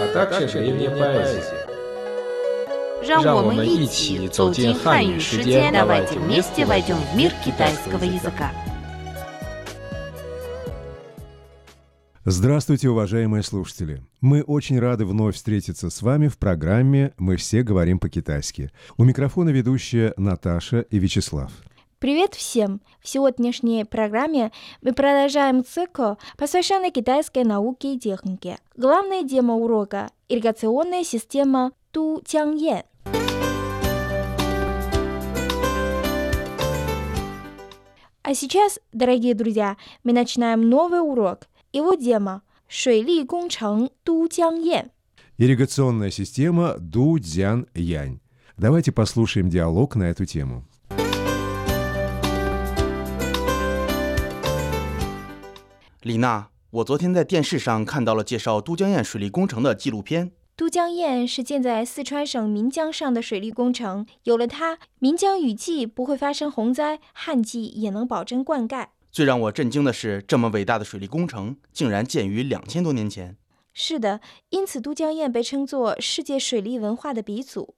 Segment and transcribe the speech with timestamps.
[0.00, 1.66] а также древняя поэзия.
[3.04, 8.52] 让我让我们们一一起起走走进进汉语汉语世世界界，давайте давайте вместе вместе войдем в мир китайского китайского языка.
[12.24, 14.00] Здравствуйте, уважаемые слушатели!
[14.20, 18.70] Мы очень рады вновь встретиться с вами в программе «Мы все говорим по-китайски».
[18.96, 21.50] У микрофона ведущие Наташа и Вячеслав.
[21.99, 22.81] Привет всем!
[23.01, 24.51] В сегодняшней программе
[24.83, 28.59] мы продолжаем цикл, посвященный китайской науке и технике.
[28.75, 32.85] Главная тема урока– ирригационная система Ту Тянье.
[38.21, 41.47] А сейчас, дорогие друзья, мы начинаем новый урок.
[41.73, 44.91] Его тема– Шуйли Гунчэн Ту Тянье.
[45.39, 48.19] Ирригационная система Ду Дзян Янь.
[48.55, 50.63] Давайте послушаем диалог на эту тему.
[56.07, 60.31] 李娜我昨天在电视上看到了介绍都江堰水利工程的纪录片。
[60.55, 68.87] 都江堰是建在四川省岷江上的水利工程有了它岷江雨季不会发生洪灾旱季也能保证灌溉。
[69.11, 73.35] 最让我震惊的是这么伟大的水利工程竟然建于两千多年前。
[73.73, 74.21] 是的
[74.51, 77.75] 因此都江堰被称作世界水利文化的鼻祖。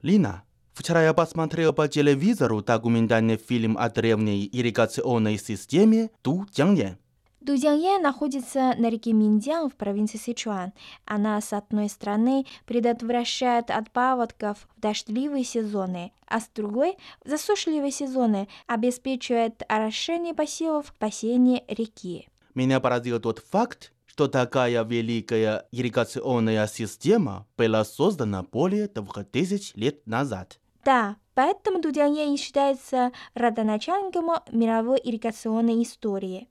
[0.00, 0.42] 李娜
[0.82, 6.98] Вчера я посмотрел по телевизору документальный фильм о древней ирригационной системе Ту Тянье.
[7.40, 10.72] Дудянье находится на реке Миндян в провинции Сычуан.
[11.04, 17.92] Она, с одной стороны, предотвращает от паводков в дождливые сезоны, а с другой– в засушливые
[17.92, 22.26] сезоны, обеспечивает орошение посевов в бассейне реки.
[22.56, 30.58] Меня поразил тот факт, что такая великая ирригационная система была создана более 2000 лет назад.
[30.84, 36.48] Да, поэтому Дудянье считается родоначальником мировой ирригационной истории.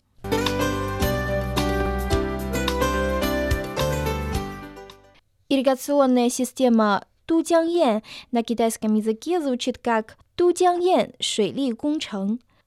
[5.50, 11.76] Ирригационная система Тудяньян на китайском языке звучит как Тудяньян– Шуйли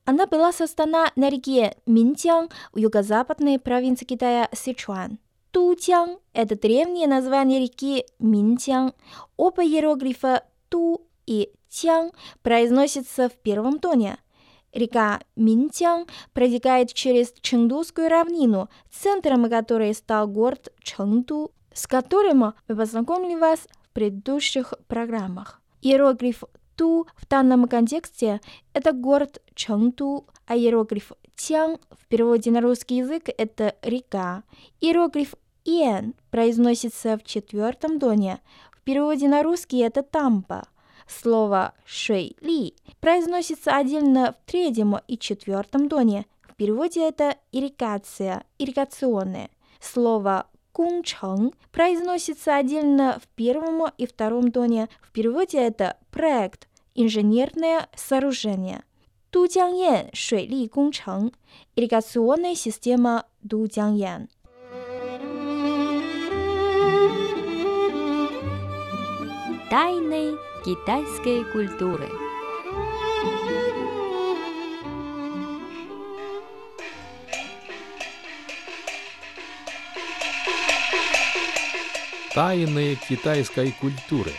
[0.05, 5.19] Она была создана на реке Минтян в юго-западной провинции Китая Сычуан.
[5.51, 8.93] Тутян– это древнее название реки Минтян.
[9.39, 12.13] Оба иероглифа Ту и Тян
[12.43, 14.19] произносятся в первом тоне.
[14.73, 23.37] Река Минджан протекает через Чengдускую равнину, центром которой стал город Чengду, с которым мы познакомили
[23.37, 25.61] вас в предыдущих программах.
[25.83, 26.43] Иероглиф
[26.77, 28.41] Ту в данном контексте–
[28.73, 34.43] это город Чengду, а иероглиф Тян в переводе на русский язык– это река.
[34.81, 35.35] Иероглиф
[35.65, 38.41] Иен произносится в четвертом тоне,
[38.73, 40.67] в переводе на русский это тампа.
[41.07, 46.27] Слово «шей ли» произносится отдельно в третьем и четвертом доне.
[46.43, 49.51] В переводе это «ирригация», «ирригационное».
[49.81, 54.89] Слово «кунчхэнг» произносится отдельно в первом и втором доне.
[55.03, 58.83] В переводе это «проект», «инженерное сооружение».
[59.35, 61.35] Дудяньян– Шуй Ли Гунчэнг,
[61.75, 64.29] ирригационная система Дудяньян.
[69.69, 72.09] Тайный китайской культуры.
[82.35, 84.31] Тайны китайской культуры.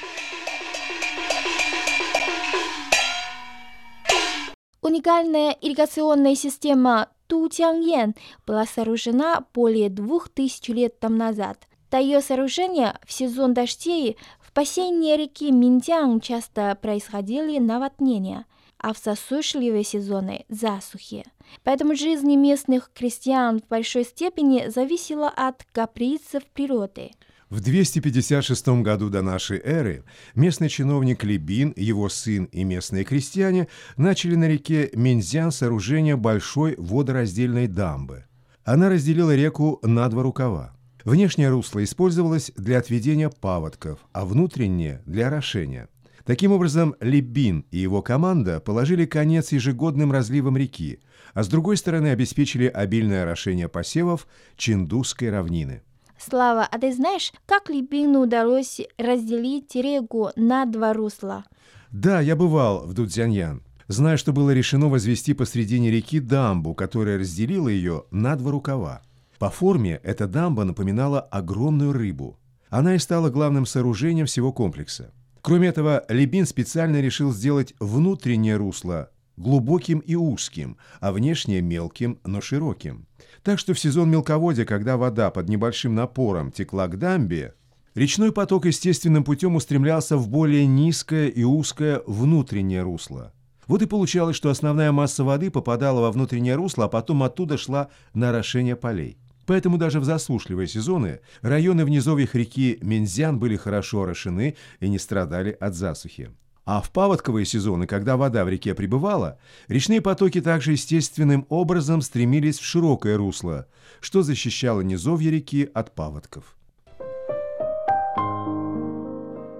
[4.81, 8.15] Уникальная ирригационная система Ту-Тяньен
[8.47, 11.67] была сооружена более двух тысяч лет тому назад.
[11.91, 14.17] До ее сооружения в сезон дождей
[14.55, 18.45] бассейне реки Миндян часто происходили наводнения,
[18.79, 21.25] а в засушливые сезоны– засухи.
[21.63, 27.11] Поэтому жизнь местных крестьян в большой степени зависела от каприцев природы.
[27.49, 30.03] В 256 году до нашей эры
[30.33, 33.67] местный чиновник Либин, его сын и местные крестьяне
[33.97, 38.25] начали на реке Минзян сооружение большой водораздельной дамбы.
[38.63, 40.75] Она разделила реку на два рукава.
[41.05, 45.87] Внешнее русло использовалось для отведения паводков, а внутреннее– для орошения.
[46.25, 50.99] Таким образом, Либин и его команда положили конец ежегодным разливам реки,
[51.35, 55.83] а с другой стороны обеспечили обильное орошение посевов Чиндузской равнины.
[56.17, 61.45] Слава, а ты знаешь, как Либину удалось разделить реку на два русла?
[61.91, 63.61] Да, я бывал в Дудзяньян.
[63.87, 69.03] Знаю, что было решено возвести посредине реки дамбу, которая разделила ее на два рукава.
[69.39, 72.39] По форме эта дамба напоминала огромную рыбу.
[72.69, 75.13] Она и стала главным сооружением всего комплекса.
[75.41, 82.41] Кроме этого, Лебин специально решил сделать внутреннее русло глубоким и узким, а внешнее мелким, но
[82.41, 83.07] широким.
[83.43, 87.53] Так что в сезон мелководья, когда вода под небольшим напором текла к дамбе,
[87.95, 93.33] речной поток естественным путем устремлялся в более низкое и узкое внутреннее русло.
[93.67, 97.89] Вот и получалось, что основная масса воды попадала во внутреннее русло, а потом оттуда шла
[98.13, 99.17] на орошение полей.
[99.45, 104.99] Поэтому даже в засушливые сезоны районы в низовьях реки Мензян были хорошо орошены и не
[104.99, 106.31] страдали от засухи.
[106.65, 109.37] А в паводковые сезоны, когда вода в реке прибывала,
[109.67, 113.67] речные потоки также естественным образом стремились в широкое русло,
[113.99, 116.57] что защищало низовье реки от паводков.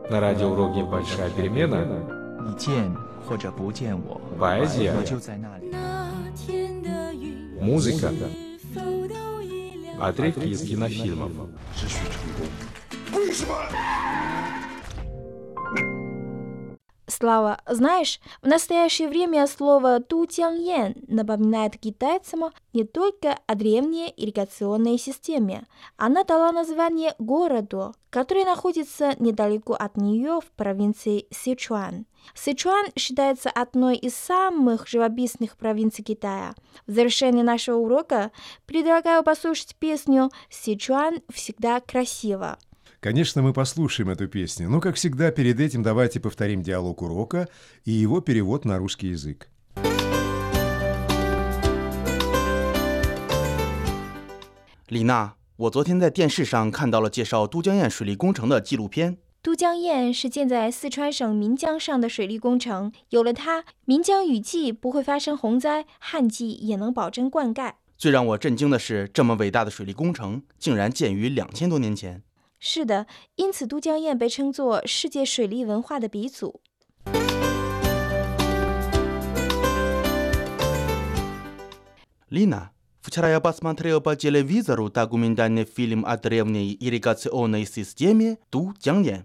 [0.09, 2.09] На радиоуроке «Большая перемена»
[4.39, 4.93] поэзия,
[7.61, 8.11] музыка,
[9.99, 11.31] отрывки из кинофильмов.
[17.25, 25.65] Слава, знаешь, в настоящее время слово «тутяньен» напоминает китайцам не только о древней ирригационной системе.
[25.97, 32.05] Она дала название городу, который находится недалеко от нее в провинции Сычуан.
[32.35, 36.53] Сычуан считается одной из самых живописных провинций Китая.
[36.85, 38.31] В завершении нашего урока
[38.67, 42.59] предлагаю послушать песню «Сычуан всегда красиво».
[43.04, 47.48] Конечно, мы послушаем эту песню, но, как всегда, перед этим давайте повторим диалог урока
[47.84, 49.48] и его перевод на русский язык.
[54.88, 59.18] 李娜，我昨天在电视上看到了介绍都江堰水利工程的纪录片。
[59.40, 67.72] 都江堰是建在四川省岷江上的水利工程，有了它，岷江雨季不会发生洪灾，旱季也能保证灌溉。
[67.96, 72.22] 最让我震惊的是，这么伟大的水利工程竟然建于两千多年前。
[72.58, 76.60] 是的，因此都江堰被称作世界水利文化的鼻祖。
[82.28, 82.70] Лина,
[83.02, 89.24] вчера я посмотрел по телевизору документальный фильм о древней ирригационной системе Ту江堰.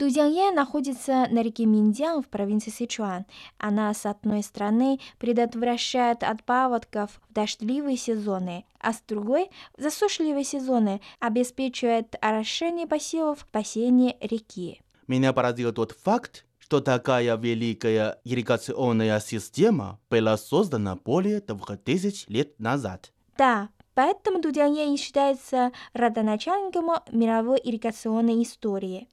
[0.00, 3.26] Дудянье находится на реке Миндян в провинции Сычуан.
[3.58, 10.44] Она, с одной стороны, предотвращает от паводков в дождливые сезоны, а с другой, в засушливые
[10.44, 14.80] сезоны, обеспечивает орошение посевов в бассейне реки.
[15.06, 22.58] Меня поразил тот факт, что такая великая ирригационная система была создана более двух тысяч лет
[22.58, 23.12] назад.
[23.36, 29.06] Да, поэтому Дудянье считается родоначальником мировой ирригационной истории.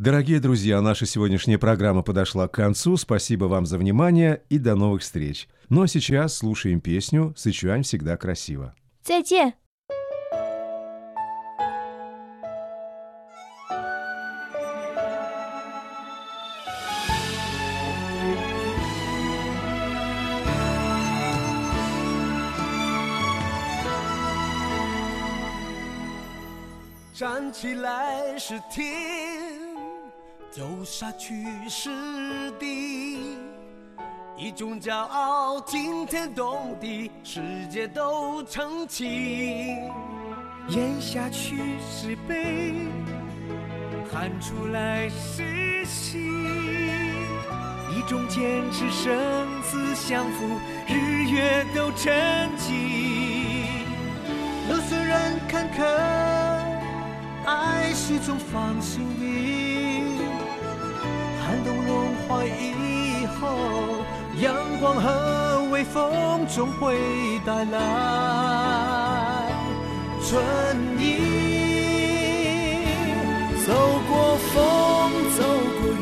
[0.00, 2.96] Дорогие друзья, наша сегодняшняя программа подошла к концу.
[2.96, 5.48] Спасибо вам за внимание и до новых встреч.
[5.68, 8.74] Ну а сейчас слушаем песню «Сычуань всегда красиво».
[9.06, 9.54] 再见。
[27.14, 29.19] 站起来是天，
[30.51, 33.37] 走下去是地，
[34.37, 39.89] 一种骄傲惊天动地，世界都澄清。
[40.67, 41.55] 咽下去
[41.89, 42.73] 是悲，
[44.11, 53.69] 喊出来是喜，一种坚持生死相扶，日月都沉寂。
[54.69, 55.81] 路虽然坎坷。
[57.43, 59.25] 爱是种放心的，
[61.51, 63.49] 寒冬融化以后，
[64.39, 66.95] 阳光和微风总会
[67.45, 67.77] 带来
[70.23, 70.41] 春
[70.97, 71.19] 意。
[73.67, 73.73] 走
[74.07, 74.63] 过风，
[75.37, 75.43] 走
[75.81, 75.99] 过雨，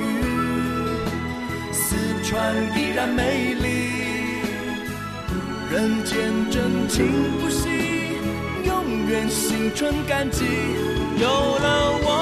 [1.72, 3.66] 四川依然美丽，
[5.72, 6.16] 人间
[6.52, 7.08] 真情
[7.42, 7.68] 不息，
[8.66, 10.46] 永远心存感激。
[11.18, 12.19] 有了我，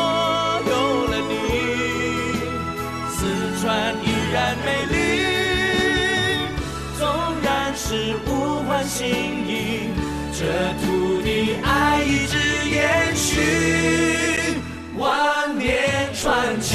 [7.90, 9.08] 是物换星
[9.48, 9.92] 移
[10.34, 10.44] 这
[10.82, 12.38] 土地爱一直
[12.70, 14.60] 延续
[14.98, 16.67] 万年传奇